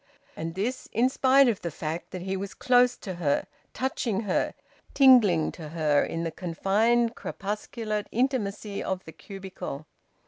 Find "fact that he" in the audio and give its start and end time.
1.69-2.35